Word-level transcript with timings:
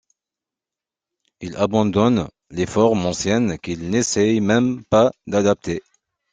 Il 1.41 1.55
abandonne 1.57 2.27
les 2.49 2.65
formes 2.65 3.05
anciennes 3.05 3.59
qu’il 3.59 3.91
n’essaie 3.91 4.39
même 4.39 4.83
pas 4.85 5.11
d’adapter. 5.27 5.83